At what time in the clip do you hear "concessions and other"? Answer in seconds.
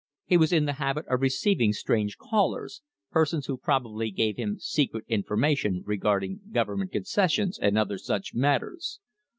6.91-7.99